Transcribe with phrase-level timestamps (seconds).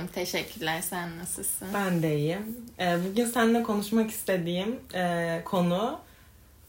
[0.00, 0.12] İyiyim.
[0.14, 0.80] Teşekkürler.
[0.80, 1.68] Sen nasılsın?
[1.74, 2.56] Ben de iyiyim.
[2.78, 5.98] Ee, bugün seninle konuşmak istediğim e, konu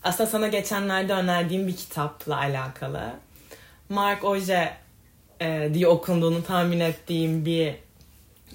[0.04, 3.14] aslında sana geçenlerde önerdiğim bir kitapla alakalı.
[3.90, 4.74] Mark Oje
[5.42, 7.76] e, diye okunduğunu tahmin ettiğim bir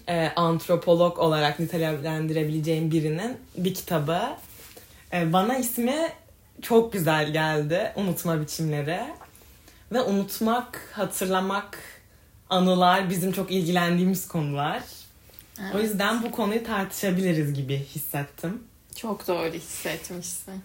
[0.09, 4.21] e, antropolog olarak nitelendirebileceğim birinin bir kitabı.
[5.13, 6.09] Bana ismi
[6.63, 7.93] çok güzel geldi.
[7.97, 9.01] Unutma biçimleri.
[9.93, 11.79] Ve unutmak, hatırlamak,
[12.51, 14.83] anılar bizim çok ilgilendiğimiz konular.
[15.61, 15.75] Evet.
[15.75, 18.63] O yüzden bu konuyu tartışabiliriz gibi hissettim.
[18.97, 20.63] Çok doğru hissetmişsin.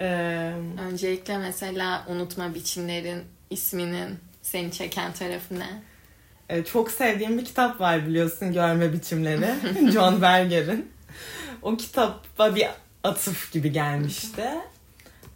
[0.00, 0.52] Ee,
[0.90, 5.82] Öncelikle mesela unutma biçimlerin isminin seni çeken tarafı ne?
[6.48, 9.54] e, çok sevdiğim bir kitap var biliyorsun Görme Biçimleri.
[9.92, 10.92] John Berger'in.
[11.62, 12.66] O kitaba bir
[13.04, 14.44] atıf gibi gelmişti.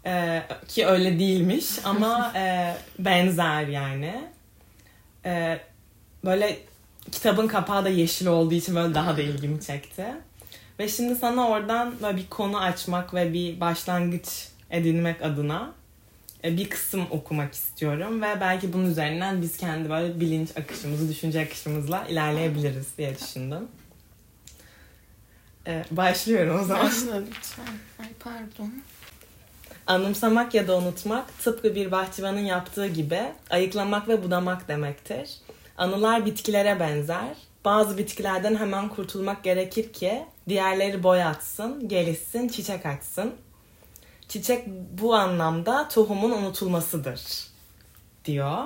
[0.07, 4.25] Ee, ki öyle değilmiş ama e, benzer yani.
[5.24, 5.61] Ee,
[6.24, 6.59] böyle
[7.12, 10.06] kitabın kapağı da yeşil olduğu için böyle daha da ilgimi çekti.
[10.78, 15.73] Ve şimdi sana oradan böyle bir konu açmak ve bir başlangıç edinmek adına
[16.45, 21.43] e, bir kısım okumak istiyorum ve belki bunun üzerinden biz kendi böyle bilinç akışımızı, düşünce
[21.43, 23.68] akışımızla ilerleyebiliriz diye düşündüm.
[25.66, 26.87] Ee, başlıyorum o zaman.
[26.87, 27.65] Başla lütfen.
[27.98, 28.73] Ay pardon.
[29.87, 35.30] Anımsamak ya da unutmak tıpkı bir bahçıvanın yaptığı gibi ayıklamak ve budamak demektir.
[35.76, 37.37] Anılar bitkilere benzer.
[37.65, 43.34] Bazı bitkilerden hemen kurtulmak gerekir ki diğerleri boy atsın, gelişsin, çiçek açsın.
[44.28, 44.66] Çiçek
[45.00, 47.20] bu anlamda tohumun unutulmasıdır
[48.24, 48.65] diyor.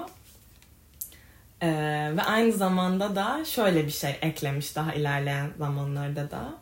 [1.63, 1.69] Ee,
[2.17, 6.55] ve aynı zamanda da şöyle bir şey eklemiş daha ilerleyen zamanlarda da.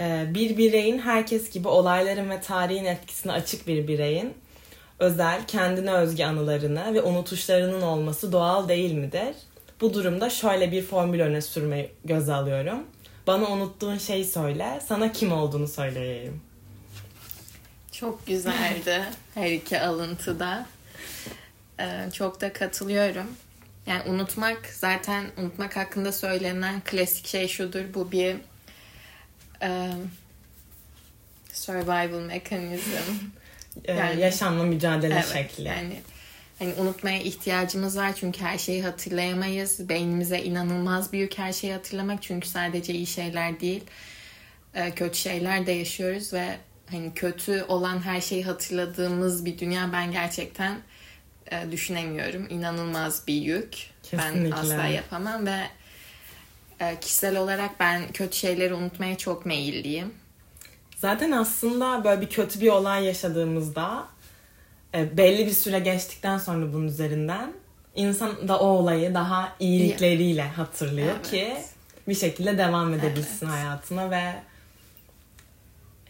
[0.00, 4.34] Ee, bir bireyin herkes gibi olayların ve tarihin etkisine açık bir bireyin
[4.98, 9.34] özel, kendine özgü anılarını ve unutuşlarının olması doğal değil midir?
[9.80, 12.86] Bu durumda şöyle bir formül öne sürmeyi göze alıyorum.
[13.26, 16.40] Bana unuttuğun şeyi söyle, sana kim olduğunu söyleyeyim.
[17.92, 19.04] Çok güzeldi
[19.34, 20.66] her iki alıntıda.
[21.80, 23.26] Ee, çok da katılıyorum.
[23.86, 27.84] Yani unutmak zaten unutmak hakkında söylenen klasik şey şudur.
[27.94, 28.36] Bu bir
[29.62, 29.90] e,
[31.52, 33.12] survival mekanizm.
[33.84, 35.64] Ee, Yani- yaşamla mücadele Evet, şekli.
[35.68, 36.00] Yani
[36.58, 39.88] hani unutmaya ihtiyacımız var çünkü her şeyi hatırlayamayız.
[39.88, 43.84] Beynimize inanılmaz büyük her şeyi hatırlamak çünkü sadece iyi şeyler değil,
[44.74, 46.56] e, kötü şeyler de yaşıyoruz ve
[46.90, 50.78] hani kötü olan her şeyi hatırladığımız bir dünya ben gerçekten
[51.52, 52.46] e, düşünemiyorum.
[52.50, 53.76] İnanılmaz bir yük.
[54.12, 54.54] Ben Kesinlikle.
[54.56, 55.60] asla yapamam ve
[56.80, 60.14] e, kişisel olarak ben kötü şeyleri unutmaya çok meyilliyim.
[61.02, 64.06] Zaten aslında böyle bir kötü bir olay yaşadığımızda
[64.94, 67.52] e, belli bir süre geçtikten sonra bunun üzerinden
[67.94, 71.30] insan da o olayı daha iyilikleriyle hatırlıyor Evet.
[71.30, 71.56] ki
[72.08, 73.54] bir şekilde devam edebilsin Evet.
[73.58, 74.34] hayatına ve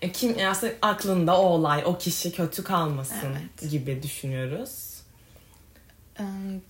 [0.03, 3.71] e, kim yani aslında aklında o olay, o kişi kötü kalmasın Evet.
[3.71, 4.93] gibi düşünüyoruz.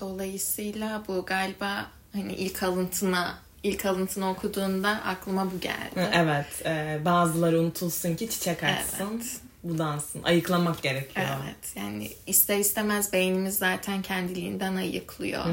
[0.01, 5.95] Dolayısıyla bu galiba hani ilk alıntına ilk alıntını okuduğunda aklıma bu geldi.
[5.95, 9.37] Hı, Evet, e, bazıları unutulsun ki çiçek açsın, Evet.
[9.65, 10.23] budansın.
[10.23, 11.27] Ayıklamak gerekiyor.
[11.45, 15.45] Evet yani ister istemez beynimiz zaten kendiliğinden ayıklıyor.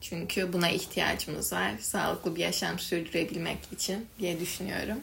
[0.00, 4.98] Çünkü buna ihtiyacımız var sağlıklı bir yaşam sürdürebilmek için diye düşünüyorum.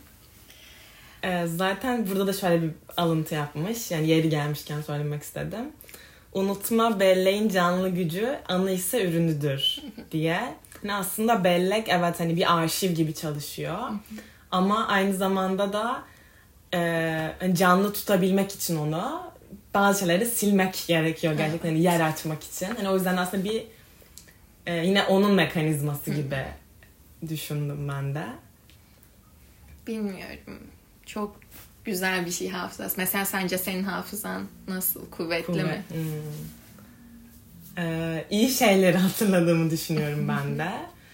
[1.24, 3.92] Ee, zaten burada da şöyle bir alıntı yapmış.
[3.92, 5.66] Yani yeri gelmişken söylemek istedim.
[6.34, 9.78] Unutma belleğin canlı gücü, anı ise ürünüdür
[10.12, 10.54] diye.
[10.84, 13.78] Yani aslında bellek evet hani bir arşiv gibi çalışıyor.
[14.52, 16.04] Ama aynı zamanda da
[16.74, 19.22] e, canlı tutabilmek için onu
[19.74, 22.66] bazı şeyleri silmek gerekiyor gerçekten hani yer açmak için.
[22.78, 23.64] Hani o yüzden aslında bir
[24.66, 26.46] e, yine onun mekanizması gibi
[27.30, 28.24] düşündüm ben de.
[29.88, 30.60] Bilmiyorum.
[31.06, 31.36] Çok
[31.86, 32.94] güzel bir şey hafızası.
[32.98, 35.10] Mesela sence senin hafızan nasıl?
[35.10, 35.84] Kuvvetli mi?
[35.90, 36.22] Kuvvet- Hmm.
[37.78, 40.70] Ee, iyi şeyleri hatırladığımı düşünüyorum ben de.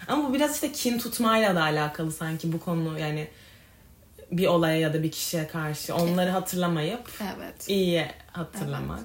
[0.08, 3.28] Ama bu biraz işte kin tutmayla da alakalı sanki bu konu yani
[4.32, 7.70] bir olaya ya da bir kişiye karşı onları hatırlamayıp Evet.
[7.70, 9.04] iyi hatırlamak.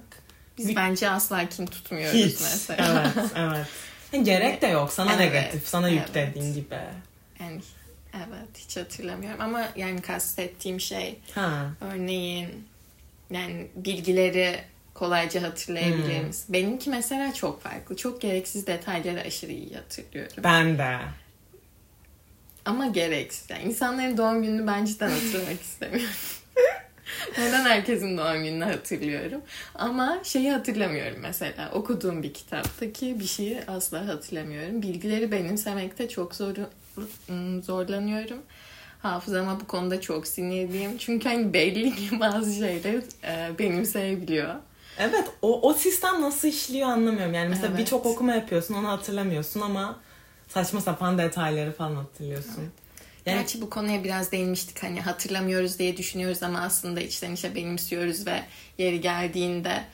[0.59, 2.41] Biz Bir- bence asla kim tutmuyoruz Hiç.
[2.41, 3.13] mesela.
[3.17, 3.67] Evet, evet.
[4.27, 4.93] Gerek de yok.
[4.93, 6.35] Sana Evet, negatif, sana yük evet.
[6.35, 6.79] dediğin gibi.
[7.41, 7.61] Yani
[8.17, 11.71] evet hiç hatırlamıyorum ama yani kastettiğim şey Ha.
[11.81, 12.65] örneğin
[13.31, 14.61] yani bilgileri
[14.95, 16.47] kolayca hatırlayabileceğimiz.
[16.47, 16.53] Hmm.
[16.53, 17.97] Benimki mesela çok farklı.
[17.97, 20.37] Çok gereksiz detayları aşırı iyi hatırlıyorum.
[20.45, 20.99] Ben de.
[22.65, 23.51] Ama gereksiz.
[23.51, 26.15] Yani insanların doğum gününü ben cidden hatırlamak istemiyorum.
[27.39, 29.43] Neden herkesin doğum gününü hatırlıyorum.
[29.75, 31.71] Ama şeyi hatırlamıyorum mesela.
[31.73, 34.83] Okuduğum bir kitaptaki bir şeyi asla hatırlamıyorum.
[34.83, 36.55] Bilgileri benimsemekte çok zor,
[37.29, 38.39] ım, zorlanıyorum.
[39.03, 40.99] Hafızama bu konuda çok sinirliyim.
[40.99, 44.55] Çünkü hani belli ki bazı şeyler e, benimseyebiliyor.
[45.01, 47.35] Evet o, o sistem nasıl işliyor anlamıyorum.
[47.35, 47.79] Yani mesela Evet.
[47.79, 50.01] birçok okuma yapıyorsun onu hatırlamıyorsun ama
[50.49, 52.65] saçma sapan detayları falan hatırlıyorsun.
[53.27, 54.83] Yani Gerçi bu konuya biraz değinmiştik.
[54.83, 58.43] Hani hatırlamıyoruz diye düşünüyoruz ama aslında içten içe benimsiyoruz ve
[58.79, 59.85] yeri geldiğinde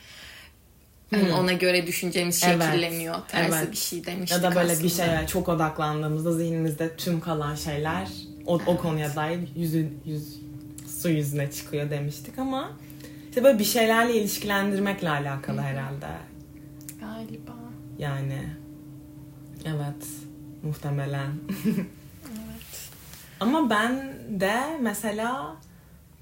[1.11, 3.15] hani ona göre düşüncemiz Evet, şekilleniyor.
[3.27, 3.71] Tarzı evet.
[3.71, 4.89] bir şey demiştik ya da böyle bir aslında.
[5.05, 8.07] şeye çok odaklandığımızda zihnimizde tüm kalan şeyler
[8.45, 10.35] o, o konuya dair yüzü, yüz,
[11.01, 12.71] su yüzüne çıkıyor demiştik ama
[13.29, 16.07] işte böyle bir şeylerle ilişkilendirmekle alakalı herhalde.
[16.99, 17.55] Galiba.
[17.99, 18.43] Yani
[19.65, 20.07] evet
[20.63, 21.31] muhtemelen.
[21.65, 21.81] Evet.
[23.39, 25.55] Ama ben de mesela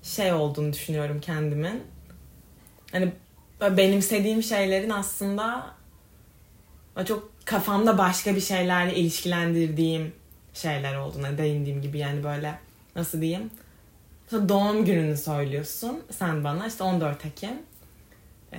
[0.04, 1.84] şey olduğunu düşünüyorum kendimin.
[2.92, 3.12] Hani
[3.62, 5.66] benimsediğim şeylerin aslında
[7.08, 10.14] çok kafamda başka bir şeylerle ilişkilendirdiğim
[10.54, 12.60] şeyler olduğuna değindiğim gibi yani böyle
[12.96, 13.52] nasıl diyeyim?
[14.32, 17.50] Mesela doğum gününü söylüyorsun sen bana işte 14 Ekim.
[18.54, 18.58] Ee,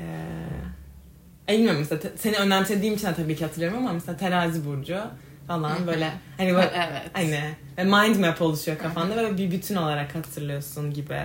[1.48, 5.00] e, bilmiyorum mesela te- seni önemsediğim için tabii ki hatırlıyorum ama mesela terazi burcu
[5.46, 6.70] falan böyle hani böyle
[7.14, 7.56] Evet.
[7.76, 11.22] Hani mind map oluşuyor kafanda ve bir bütün olarak hatırlıyorsun gibi.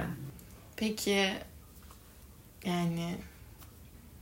[0.75, 1.29] Peki
[2.65, 3.15] yani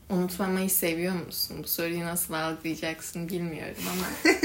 [0.10, 1.58] unutmamayı seviyor musun?
[1.64, 4.34] Bu soruyu nasıl algılayacaksın bilmiyorum ama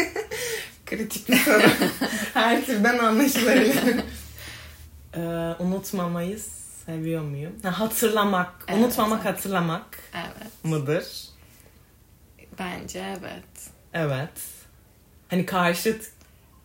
[0.87, 1.63] Kritik bir soru.
[2.35, 3.95] Her türden anlaşılabilir.
[5.17, 5.21] Ee,
[5.59, 6.39] unutmamayı
[6.87, 7.53] seviyor muyum?
[7.63, 8.65] Ha, hatırlamak.
[8.69, 8.81] Evet.
[8.81, 10.65] Unutmamak hatırlamak evet.
[10.65, 11.29] mıdır?
[12.59, 13.71] Bence evet.
[13.93, 14.31] Evet.
[15.29, 16.11] Hani karşıt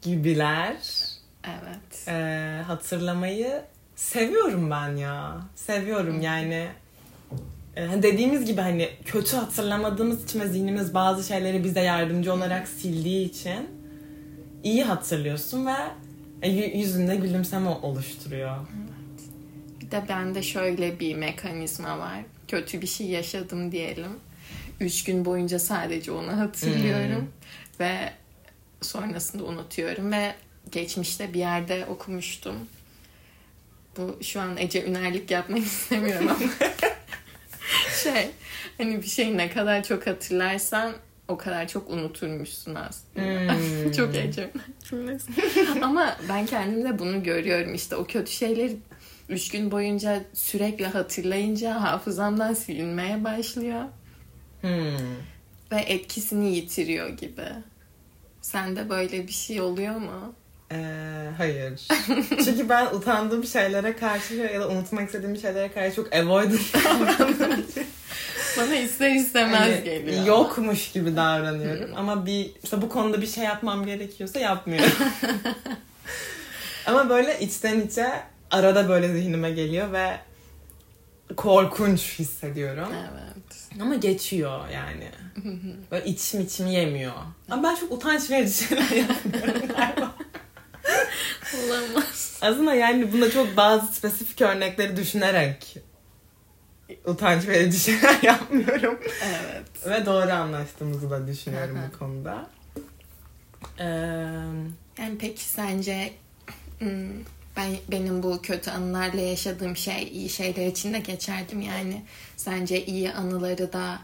[0.02, 0.78] gibiler.
[1.44, 2.08] Evet.
[2.08, 3.62] Ee, hatırlamayı
[3.96, 5.42] seviyorum ben ya.
[5.56, 6.68] Seviyorum yani.
[7.76, 13.30] Ee, dediğimiz gibi hani kötü hatırlamadığımız için ve zihnimiz bazı şeyleri bize yardımcı olarak sildiği
[13.30, 13.70] için
[14.64, 15.76] iyi hatırlıyorsun ve
[16.42, 18.58] e, yü- yüzünde gülümseme oluşturuyor.
[19.82, 22.20] Bir de bende şöyle bir mekanizma var.
[22.48, 24.12] Kötü bir şey yaşadım diyelim.
[24.80, 27.30] Üç gün boyunca sadece onu hatırlıyorum.
[27.80, 28.14] Ve
[28.82, 30.12] sonrasında unutuyorum.
[30.12, 30.36] Ve
[30.72, 32.56] geçmişte bir yerde okumuştum.
[33.98, 36.40] Bu şu an Ece Ünerlik yapmak istemiyorum ama.
[38.04, 38.30] şey
[38.78, 40.94] hani bir şeyi ne kadar çok hatırlarsan
[41.30, 43.54] o kadar çok unuturmuşsun aslında.
[43.54, 43.92] Hmm.
[43.98, 44.14] çok
[44.90, 45.32] cümlesi.
[45.82, 48.78] ama ben kendimde bunu görüyorum işte o kötü şeyleri
[49.30, 53.82] üç gün boyunca sürekli hatırlayınca hafızamdan silinmeye başlıyor
[54.62, 54.98] Hmm.
[55.72, 57.46] ve etkisini yitiriyor gibi.
[58.42, 60.34] Sende böyle bir şey oluyor mu?
[60.72, 61.88] Ee, hayır.
[62.46, 67.66] Çünkü ben utandığım şeylere karşı ya da unutmak istediğim şeylere karşı çok avoidant davranıyorum.
[68.60, 70.26] Bana ister istemez Hani geliyor.
[70.26, 71.92] Yokmuş gibi davranıyorum.
[71.96, 74.92] Ama bir işte bu konuda bir şey yapmam gerekiyorsa yapmıyorum.
[76.86, 78.10] Ama böyle içten içe
[78.52, 80.18] arada böyle zihnime geliyor ve
[81.36, 82.88] korkunç hissediyorum.
[82.94, 83.82] Evet.
[83.82, 85.08] Ama geçiyor yani.
[85.92, 87.14] Böyle içim içimi yemiyor.
[87.50, 90.16] Ama ben çok utanç verici şeyler yapmıyorum galiba.
[91.66, 92.38] Olamaz.
[92.42, 95.78] Aslında yani bunda çok bazı spesifik örnekleri düşünerek
[97.06, 99.00] utanç verici şeyler yapmıyorum.
[99.24, 99.88] Evet.
[99.88, 101.82] Ve doğru anlaştığımızı da düşünüyorum hı.
[101.94, 102.50] bu konuda.
[103.80, 103.84] Ee,
[104.98, 106.14] Yani peki sence
[106.80, 107.10] hmm,
[107.58, 112.04] ben benim bu kötü anılarla yaşadığım şey iyi şeyler için de geçerdim yani.
[112.38, 114.00] Sence iyi anıları da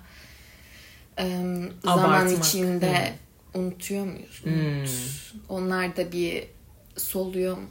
[1.18, 2.46] em, zaman Abartmak.
[2.46, 3.13] içinde
[3.54, 4.42] unutuyor muyuz?
[4.44, 4.54] Hmm.
[4.54, 4.89] Unut.
[5.50, 6.44] Onlar da bir
[6.98, 7.68] soluyor mu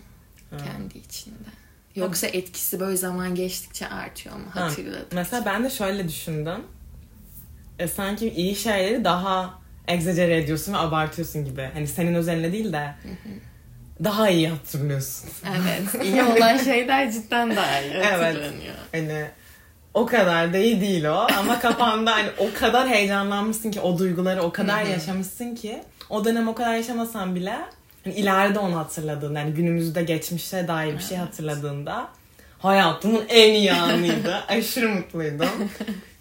[0.50, 1.63] kendi içinde?
[1.96, 4.44] Yoksa etkisi böyle zaman geçtikçe artıyor mu?
[4.54, 5.06] Ha, Hatırladım.
[5.12, 6.60] mesela ben de şöyle düşündüm.
[7.78, 9.58] E, sanki iyi şeyleri daha
[9.88, 11.70] egzajere ediyorsun ve abartıyorsun gibi.
[11.74, 12.94] Hani senin özeline değil de
[14.04, 15.30] daha iyi hatırlıyorsun.
[15.50, 16.04] Evet.
[16.04, 18.06] iyi olan şeyler cidden daha iyi Evet.
[18.06, 18.74] hatırlanıyor.
[18.92, 19.24] Hani
[19.94, 24.42] o kadar da iyi değil o ama kafanda hani o kadar heyecanlanmışsın ki o duyguları
[24.42, 27.58] o kadar yaşamışsın ki o dönem o kadar yaşamasan bile
[28.04, 32.08] hani ileride onu hatırladığında yani günümüzde geçmişe dair bir şey hatırladığında
[32.58, 34.34] hayatımın en iyi anıydı.
[34.48, 35.70] Aşırı mutluydum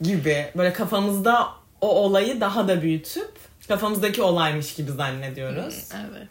[0.02, 0.46] gibi.
[0.58, 1.48] Böyle kafamızda
[1.82, 3.32] o olayı daha da büyütüp
[3.68, 5.90] kafamızdaki olaymış gibi zannediyoruz.
[6.10, 6.30] Evet.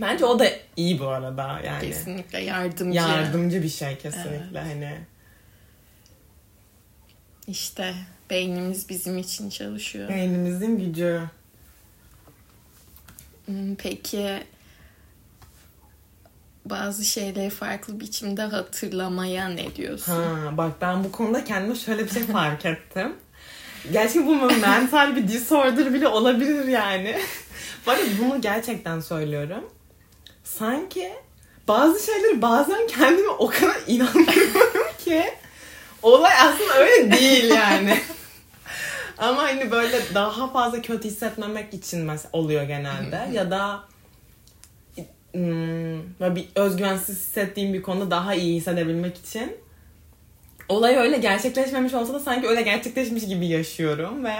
[0.00, 1.80] Bence o da iyi bu arada yani.
[1.80, 2.96] Kesinlikle yardımcı.
[2.98, 4.74] Yardımcı bir şey kesinlikle Evet.
[4.74, 4.98] hani.
[7.46, 7.94] İşte
[8.30, 10.08] beynimiz bizim için çalışıyor.
[10.08, 11.20] Beynimizin gücü.
[13.46, 14.42] Hmm, Peki
[16.70, 20.12] bazı şeyleri farklı biçimde hatırlamaya ne diyorsun?
[20.12, 23.12] Ha, bak ben bu konuda kendime şöyle bir şey fark ettim.
[23.92, 27.18] Gerçi bu mental bir disorder bile olabilir yani.
[27.86, 29.64] Arada bunu gerçekten söylüyorum.
[30.44, 31.12] sanki
[31.68, 35.24] bazı şeyleri bazen kendime o kadar inanmıyorum ki
[36.02, 37.98] olay aslında öyle değil yani.
[39.18, 43.28] Ama hani böyle daha fazla kötü hissetmemek için oluyor genelde.
[43.32, 43.80] ya da
[45.34, 49.56] böyle bir özgüvensiz hissettiğim bir konuda daha iyi hissedebilmek için
[50.68, 54.36] olay öyle gerçekleşmemiş olsa da sanki öyle gerçekleşmiş gibi yaşıyorum ve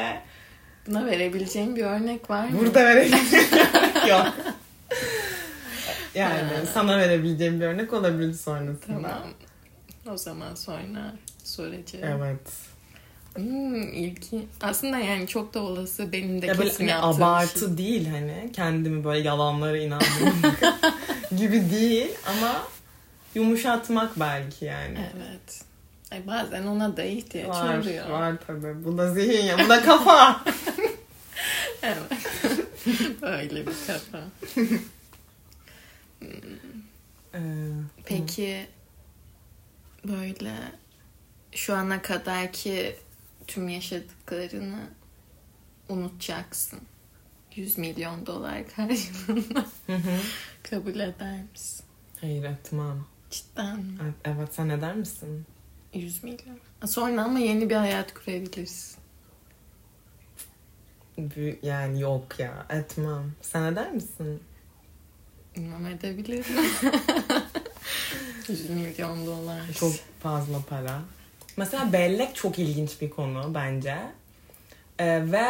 [0.86, 2.58] Buna verebileceğim bir örnek var mı?
[2.60, 3.46] burada verebileceğim
[4.08, 4.26] yok.
[6.14, 6.40] Yani
[6.74, 8.78] sana verebileceğim bir örnek olabilir sonrasında.
[8.86, 9.22] Tamam.
[10.10, 11.12] O zaman sonra
[11.44, 12.04] soracağım.
[12.22, 12.40] Evet.
[13.42, 14.46] Hmm, ilki.
[14.62, 17.78] Aslında yani çok da olası benim de Ya böyle kesin hani yaptığım abartı şey.
[17.78, 20.60] değil hani kendimi böyle yalanlara inandırmak
[21.36, 22.62] gibi değil ama
[23.34, 24.98] yumuşatmak belki yani.
[25.16, 25.62] Evet.
[26.12, 28.10] Ay bazen ona da ihtiyaç Var, oluyor.
[28.10, 28.84] var tabii.
[28.84, 30.44] Bu da zihin ya, bu da kafa.
[31.82, 31.96] Evet.
[33.22, 34.18] Öyle bir kafa.
[37.34, 37.38] Ee,
[38.04, 38.66] Peki
[40.08, 40.52] böyle
[41.52, 42.96] şu ana kadarki
[43.50, 44.80] tüm yaşadıklarını
[45.88, 46.80] unutacaksın.
[47.56, 49.66] 100 milyon dolar karşılığında
[50.70, 51.84] kabul eder misin?
[52.20, 53.04] Hayır etmem.
[53.30, 54.14] Cidden mi?
[54.24, 55.46] Evet, sen eder misin?
[55.94, 56.58] 100 milyon.
[56.86, 59.00] Sonra ama yeni bir hayat kurabilirsin.
[61.62, 63.34] Yani yok ya etmem.
[63.42, 64.40] Sen eder misin?
[65.56, 66.44] Bilmem edebilirim.
[68.48, 69.72] 100 milyon dolar.
[69.72, 69.92] Çok
[70.22, 71.02] fazla para.
[71.60, 73.96] Mesela bellek çok ilginç bir konu bence.
[74.98, 75.44] Ee, ve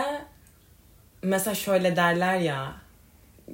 [1.23, 2.73] mesela şöyle derler ya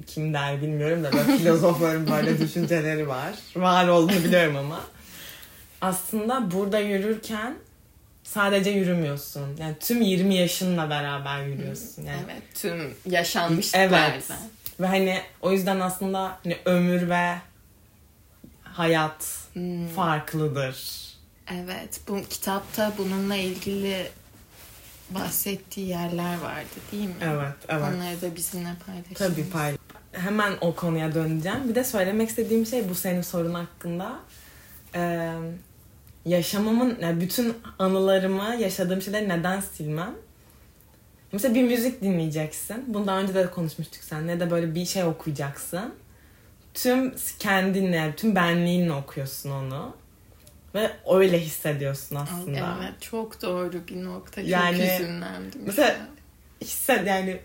[0.07, 3.33] kim der bilmiyorum da böyle filozofların böyle düşünceleri var.
[3.55, 4.81] Var olduğunu biliyorum ama.
[5.81, 7.55] Aslında burada yürürken
[8.23, 9.57] sadece yürümüyorsun.
[9.59, 12.03] Yani tüm 20 yaşınla beraber yürüyorsun.
[12.03, 14.11] Yani Evet tüm yaşanmışlıklardan.
[14.11, 14.23] Evet.
[14.79, 17.35] Ve hani o yüzden aslında hani ömür ve
[18.63, 19.87] hayat Hmm.
[19.87, 21.06] farklıdır.
[21.53, 24.09] Evet, bu kitapta bununla ilgili
[25.09, 27.15] bahsettiği yerler vardı değil mi?
[27.21, 27.83] Evet, evet.
[27.95, 29.13] Onları da bizimle paylaşın.
[29.13, 29.77] Tabii pay.
[30.11, 31.69] Hemen o konuya döneceğim.
[31.69, 34.19] Bir de söylemek istediğim şey bu senin sorun hakkında.
[34.95, 35.33] Ee,
[36.25, 40.15] yaşamamın, yani bütün anılarımı, yaşadığım şeyleri neden silmem?
[41.31, 42.85] Mesela bir müzik dinleyeceksin.
[42.87, 44.27] Bundan önce de konuşmuştuk sen.
[44.27, 45.95] Ne de böyle bir şey okuyacaksın.
[46.73, 49.95] Tüm kendinle, tüm benliğinle okuyorsun onu.
[50.77, 52.77] Ve öyle hissediyorsun aslında.
[52.81, 54.41] Evet, çok doğru bir nokta.
[54.41, 55.61] Yani- çok üzünlendim.
[55.65, 55.95] Mesela
[56.61, 57.39] hisset yani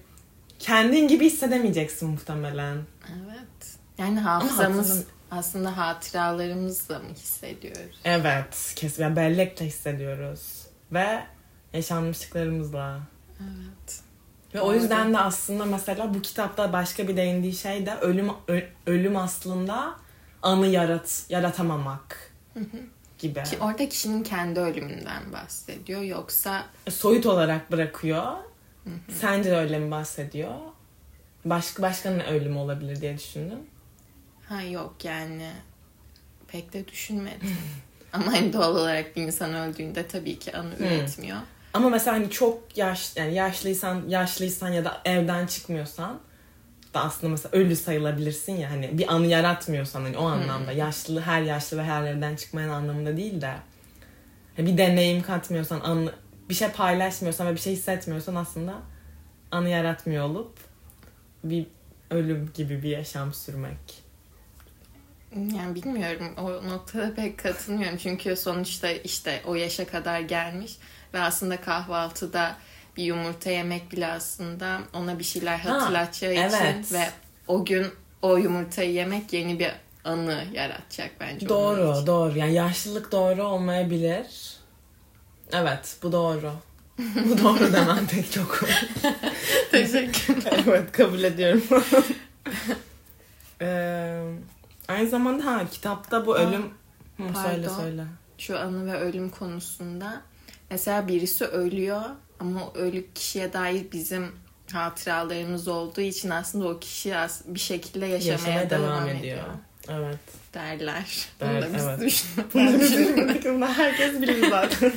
[0.58, 2.76] kendin gibi hissedemeyeceksin muhtemelen.
[3.08, 3.76] Evet.
[3.98, 8.00] Yani hafızamız aslında hatıralarımızla mı hissediyoruz?
[8.04, 11.22] Evet, kesin yani bellekle hissediyoruz ve
[11.72, 13.00] yaşanmışlıklarımızla.
[13.40, 14.00] Evet.
[14.54, 14.74] Ve o Doğru.
[14.74, 18.30] yüzden de aslında mesela bu kitapta başka bir değindiği şey de ölüm
[18.86, 19.94] ölüm aslında
[20.42, 22.32] anı yarat yaratamamak
[23.22, 23.42] gibi.
[23.42, 26.02] Ki orada kişinin kendi ölümünden bahsediyor.
[26.02, 28.32] Yoksa Soyut olarak bırakıyor.
[29.20, 30.54] Sence de öyle mi bahsediyor?
[31.44, 33.58] Başka başka ne ölüm olabilir diye düşündüm.
[34.48, 35.50] ha yok yani
[36.48, 37.56] pek de düşünmedim.
[38.12, 41.38] Ama hani doğal olarak bir insan öldüğünde tabii ki anı üretmiyor.
[41.74, 46.20] Ama mesela hani çok yaş yani yaşlıysan yaşlıysan ya da evden çıkmıyorsan
[46.94, 51.42] da aslında mesela ölü sayılabilirsin ya hani bir anı yaratmıyorsan hani o anlamda yaşlı her
[51.42, 53.54] yaşlı ve her evden çıkmayan anlamında değil de
[54.56, 56.12] hani bir deneyim katmıyorsan anı,
[56.48, 58.74] bir şey paylaşmıyorsan ve bir şey hissetmiyorsan aslında
[59.50, 60.58] anı yaratmıyor olup
[61.44, 61.66] bir
[62.10, 64.02] ölüm gibi bir yaşam sürmek.
[65.36, 70.78] Yani bilmiyorum o noktada pek katılmıyorum çünkü sonuçta işte o yaşa kadar gelmiş
[71.14, 72.56] ve aslında kahvaltıda
[72.96, 76.84] bir yumurta yemek bile aslında ona bir şeyler Ha, hatırlatacağı evet.
[76.84, 77.08] için ve
[77.46, 77.86] o gün
[78.22, 79.70] o yumurtayı yemek yeni bir
[80.04, 82.38] anı yaratacak bence Doğru, doğru.
[82.38, 84.56] Yani yaşlılık doğru olmayabilir.
[85.52, 86.52] Evet, bu doğru.
[86.98, 88.60] bu doğru demem pek çok.
[89.70, 91.62] Teşekkür evet, kabul ediyorum.
[93.64, 94.22] Ee,
[94.88, 96.62] aynı zamanda ha kitapta bu ölüm
[97.16, 98.04] Hı, söyle söyle.
[98.38, 100.22] Şu anı ve ölüm konusunda
[100.70, 102.02] mesela birisi ölüyor
[102.42, 104.32] ama ölü kişiye dair bizim
[104.72, 107.14] hatıralarımız olduğu için aslında o kişi
[107.46, 109.18] bir şekilde yaşamaya, Yaşamaya devam, devam ediyor.
[109.20, 109.44] ediyor.
[109.88, 110.18] Evet.
[110.54, 111.26] derler.
[111.40, 112.00] Der, Bunu da biz evet.
[112.00, 112.54] düşünüyoruz.
[112.54, 114.92] Bunu düşünmek bunu herkes bilir zaten.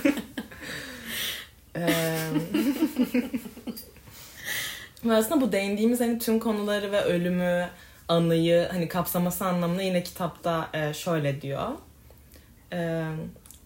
[5.09, 7.69] Aslında bu değindiğimiz hani tüm konuları ve ölümü,
[8.07, 11.69] anıyı hani kapsaması anlamında yine kitapta şöyle diyor.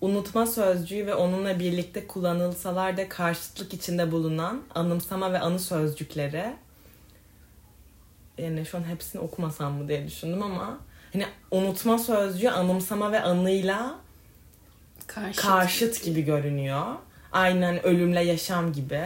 [0.01, 6.53] Unutma sözcüğü ve onunla birlikte kullanılsalar da karşıtlık içinde bulunan anımsama ve anı sözcükleri
[8.37, 10.77] yani şu an hepsini okumasam mı diye düşündüm ama
[11.13, 13.95] hani unutma sözcüğü anımsama ve anıyla
[15.07, 15.41] Karşıt.
[15.41, 16.85] karşıt gibi görünüyor.
[17.31, 19.01] Aynen ölümle yaşam gibi.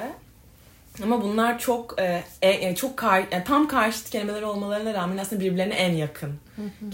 [1.03, 5.73] Ama bunlar çok e, e, çok kar, yani tam karşıt kelimeler olmalarına rağmen aslında birbirlerine
[5.73, 6.39] en yakın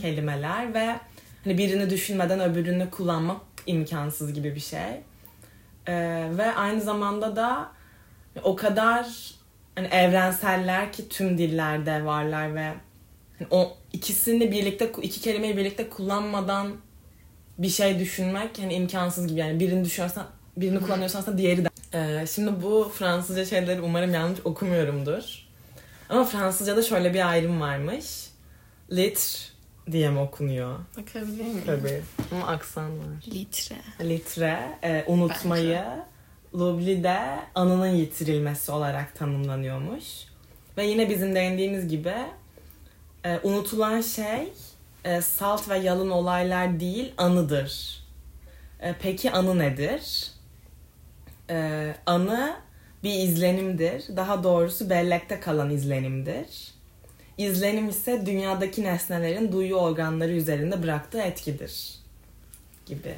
[0.01, 0.95] kelimeler ve
[1.43, 5.01] hani birini düşünmeden öbürünü kullanmak imkansız gibi bir şey.
[5.88, 5.93] E,
[6.38, 7.71] ve aynı zamanda da
[8.43, 9.05] o kadar
[9.75, 12.73] hani evrenseller ki tüm dillerde varlar ve
[13.39, 16.71] hani o ikisini birlikte iki kelimeyi birlikte kullanmadan
[17.57, 21.69] bir şey düşünmek hani imkansız gibi yani birini düşünüyorsan birini kullanıyorsan aslında diğeri de.
[21.93, 25.47] Ee, şimdi bu Fransızca şeyleri umarım yanlış okumuyorumdur.
[26.09, 28.29] Ama Fransızca'da şöyle bir ayrım varmış.
[28.91, 29.39] Litre
[29.91, 30.79] diye mi okunuyor?
[30.97, 31.61] Bakabilir miyim?
[31.65, 32.01] Tabii.
[32.31, 33.05] Ama aksan var.
[33.33, 33.75] Litre.
[34.01, 35.83] Litre, e, unutmayı,
[36.55, 37.19] l'oubli de
[37.55, 40.05] anının yitirilmesi olarak tanımlanıyormuş.
[40.77, 42.15] Ve yine bizim değindiğimiz gibi
[43.25, 44.53] e, unutulan şey
[45.05, 48.03] e, salt ve yalın olaylar değil anıdır.
[48.79, 50.31] E, peki anı nedir?
[51.50, 52.55] E, anı
[53.03, 54.15] bir izlenimdir.
[54.15, 56.48] Daha doğrusu bellekte kalan izlenimdir.
[57.38, 62.00] İzlenim ise dünyadaki nesnelerin duyu organları üzerinde bıraktığı etkidir.
[62.89, 63.15] Gibi.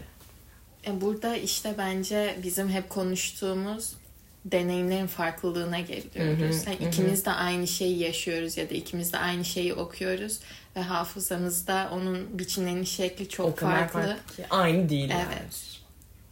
[0.88, 3.94] E, Burada işte bence bizim hep konuştuğumuz
[4.46, 6.56] deneyimlerin farklılığına geliyoruz.
[6.56, 9.74] Hı hı, Yani hı ikimiz de aynı şeyi yaşıyoruz ya da ikimiz de aynı şeyi
[9.74, 10.40] okuyoruz
[10.76, 14.00] ve hafızamızda onun biçimleniş şekli çok o kadar farklı.
[14.10, 15.10] farklı ki aynı değil.
[15.10, 15.24] yani.
[15.34, 15.78] Evet.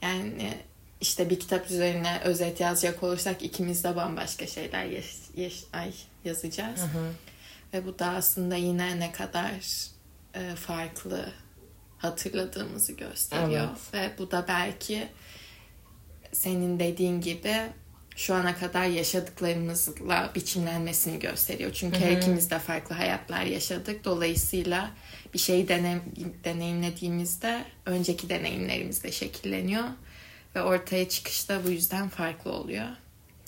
[0.01, 0.53] Yani
[1.01, 5.91] işte bir kitap üzerine özet yazacak olursak ikimiz de bambaşka şeyler yaş- yaş- ay,
[6.25, 6.79] yazacağız.
[6.79, 7.11] Hı hı.
[7.73, 9.51] Ve bu da aslında yine ne kadar
[10.35, 11.29] e, farklı
[11.99, 13.67] hatırladığımızı gösteriyor.
[13.93, 15.07] Ve bu da belki
[16.31, 17.55] senin dediğin gibi
[18.15, 21.71] şu ana kadar yaşadıklarımızla biçimlenmesini gösteriyor.
[21.73, 24.05] Çünkü her ikimiz de farklı hayatlar yaşadık.
[24.05, 24.91] Dolayısıyla
[25.33, 26.01] bir şeyi denem,
[26.43, 29.83] deneyimlediğimizde önceki deneyimlerimiz de şekilleniyor.
[30.55, 32.87] Ve ortaya çıkışta bu yüzden farklı oluyor.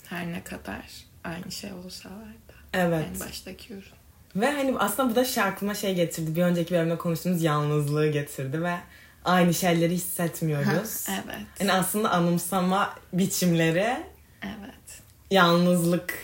[0.06, 0.82] Her ne kadar
[1.24, 2.54] aynı şey olsalar da.
[2.72, 3.06] Evet.
[3.14, 4.01] En baştaki ürün.
[4.36, 6.36] Ve hani aslında bu da şey aklıma şey getirdi.
[6.36, 8.76] Bir önceki bölümde konuştuğumuz yalnızlığı getirdi ve
[9.24, 11.06] aynı şeyleri hissetmiyoruz.
[11.10, 11.46] Evet.
[11.60, 13.96] Yani aslında anımsama biçimleri
[14.42, 15.00] Evet.
[15.30, 16.14] yalnızlıkla,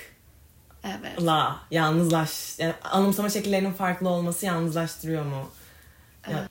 [0.84, 1.18] Evet.
[1.70, 5.50] yalnızlaş, yani anımsama şekillerinin farklı olması yalnızlaştırıyor mu?
[6.30, 6.48] Ya-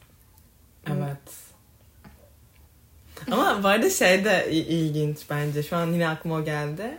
[0.87, 1.17] evet.
[3.31, 5.63] Ama bu arada şey de il- ilginç bence.
[5.63, 6.97] Şu an yine aklıma o geldi.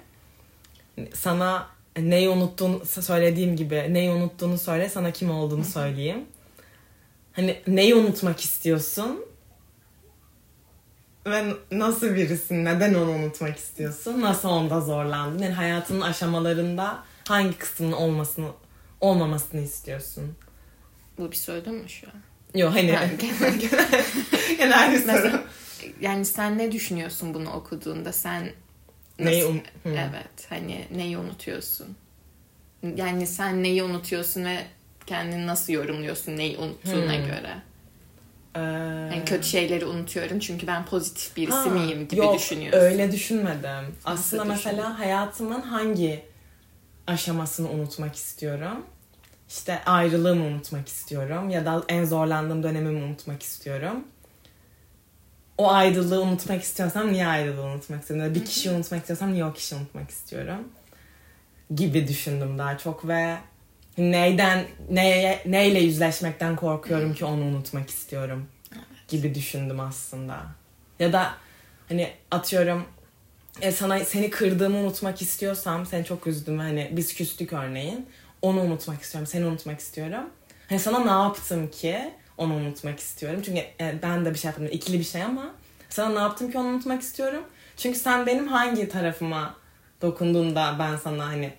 [1.14, 1.66] Sana
[2.02, 6.24] neyi unuttuğunu söylediğim gibi neyi unuttuğunu söyle sana kim olduğunu söyleyeyim.
[7.32, 9.24] Hani neyi unutmak istiyorsun?
[11.26, 12.64] Ve nasıl birisin?
[12.64, 14.20] Neden onu unutmak istiyorsun?
[14.20, 15.42] Nasıl onda zorlandın?
[15.42, 18.48] Yani hayatının aşamalarında hangi kısmının olmasını
[19.00, 20.34] olmamasını istiyorsun?
[21.18, 22.60] Bu bir soru mu şu an?
[22.60, 23.58] Yok hani Ha, genel,
[24.58, 25.06] genel bir soru.
[25.12, 25.44] Mesela,
[26.00, 28.12] yani sen ne düşünüyorsun bunu okuduğunda?
[28.12, 28.50] Sen
[29.18, 29.88] Neyi un- Hı.
[29.88, 30.46] Evet.
[30.48, 31.96] Hani neyi unutuyorsun?
[32.96, 34.58] Yani sen neyi unutuyorsun ve
[35.06, 37.26] kendini nasıl yorumluyorsun neyi unuttuğuna Hmm.
[37.26, 37.54] göre?
[38.56, 38.60] Ee,
[39.14, 42.80] Yani kötü şeyleri unutuyorum çünkü ben pozitif birisi ha, miyim gibi yok, düşünüyorsun.
[42.80, 43.94] öyle düşünmedim.
[44.04, 44.46] Aslında düşündün?
[44.48, 46.24] mesela hayatımın hangi
[47.06, 48.86] aşamasını unutmak istiyorum?
[49.48, 54.04] İşte ayrılığımı unutmak istiyorum ya da en zorlandığım dönemimi unutmak istiyorum.
[55.58, 58.34] O ayrılığı unutmak istiyorsam niye ayrılığı unutmak istiyorum?
[58.34, 60.68] Bir kişiyi unutmak istiyorsam niye o kişiyi unutmak istiyorum?
[61.74, 63.36] Gibi düşündüm daha çok ve
[63.98, 68.48] neyden neye, neyle yüzleşmekten korkuyorum ki onu unutmak istiyorum
[69.08, 70.46] gibi düşündüm aslında.
[70.98, 71.34] Ya da
[71.88, 72.84] hani atıyorum
[73.60, 78.06] e, sana seni kırdığımı unutmak istiyorsam seni çok üzdüm hani biz küstük örneğin
[78.42, 80.30] onu unutmak istiyorum seni unutmak istiyorum.
[80.68, 83.42] Hani sana ne yaptım ki onu unutmak istiyorum.
[83.44, 85.50] Çünkü e, ben de bir şey yaptım ikili bir şey ama
[85.90, 87.42] sana ne yaptım ki onu unutmak istiyorum.
[87.76, 89.54] Çünkü sen benim hangi tarafıma
[90.02, 91.52] dokunduğunda ben sana hani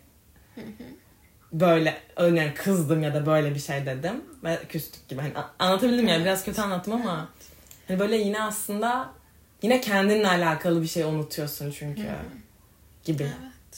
[1.54, 5.22] böyle örneğin kızdım ya da böyle bir şey dedim ve küstük gibi.
[5.22, 7.30] Hani anlatabildim ya biraz kötü anlattım ama
[7.88, 9.10] hani böyle yine aslında
[9.62, 12.08] yine kendinle alakalı bir şey unutuyorsun çünkü
[13.04, 13.28] gibi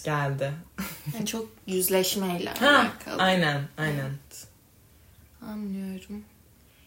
[0.04, 0.52] geldi.
[1.14, 3.22] Yani çok yüzleşmeyle Ha, alakalı.
[3.22, 4.12] aynen aynen.
[5.48, 6.24] Anlıyorum.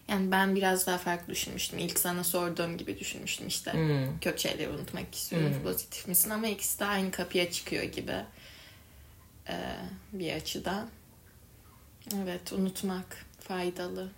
[0.07, 1.79] Yani ben biraz daha farklı düşünmüştüm.
[1.79, 3.73] İlk sana sorduğum gibi düşünmüştüm işte.
[3.73, 4.19] Hmm.
[4.19, 5.53] Kötü şeyleri unutmak istiyorum.
[5.53, 5.63] Hmm.
[5.63, 6.29] Pozitif misin?
[6.29, 8.15] Ama ikisi de aynı kapıya çıkıyor gibi.
[9.49, 9.75] Ee,
[10.13, 10.89] bir açıdan.
[12.23, 14.09] Evet unutmak faydalı.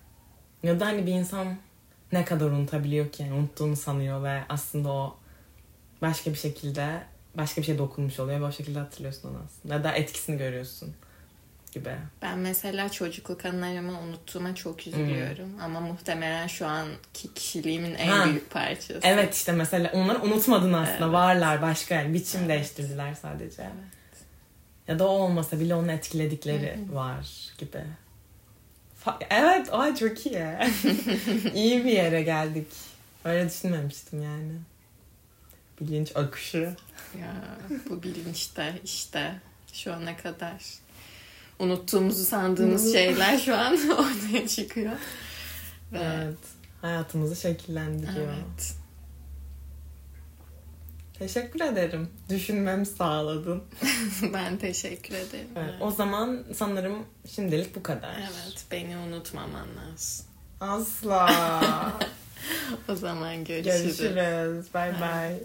[0.64, 1.58] Ya da hani bir insan
[2.12, 5.18] ne kadar unutabiliyor ki yani unuttuğunu sanıyor ve aslında o
[6.02, 7.04] başka bir şekilde
[7.36, 9.74] başka bir şey dokunmuş oluyor ve o şekilde hatırlıyorsun onu aslında.
[9.74, 10.96] Ya da etkisini görüyorsun.
[11.72, 11.96] Gibi.
[12.22, 15.60] Ben mesela çocukluk anılarımı unuttuğuma çok üzülüyorum.
[15.62, 18.26] Ama muhtemelen şu anki kişiliğimin en Ha.
[18.26, 19.00] büyük parçası.
[19.04, 21.04] Evet işte mesela onları unutmadın aslında.
[21.06, 21.14] Evet.
[21.14, 23.70] Varlar başka yani biçim değiştirdiler sadece.
[24.88, 27.28] Ya da o olmasa bile onun etkiledikleri var
[27.58, 27.84] gibi.
[29.06, 30.44] Fa- Evet, ay çok iyi.
[31.54, 32.68] iyi bir yere geldik.
[33.26, 34.52] Öyle düşünmemiştim yani.
[35.82, 36.76] Bilinç akışı.
[37.22, 37.34] Ya
[37.90, 39.36] bu bilinçte işte
[39.74, 40.64] şu ana kadar
[41.60, 44.94] unuttuğumuzu sandığımız şeyler şu an ortaya çıkıyor.
[45.94, 46.38] Ve Evet.
[46.82, 48.28] Hayatımızı şekillendiriyor.
[48.34, 48.74] evet.
[51.20, 52.10] Teşekkür ederim.
[52.30, 53.64] Düşünmemi sağladın.
[54.34, 55.48] ben teşekkür ederim.
[55.56, 55.82] Evet, Evet.
[55.82, 58.16] O zaman sanırım şimdilik bu kadar.
[58.20, 60.26] Evet, beni unutmaman lazım.
[60.62, 61.30] Asla.
[62.90, 63.98] O zaman görüşürüz.
[63.98, 64.66] Görüşürüz.
[64.74, 65.36] Bay bay.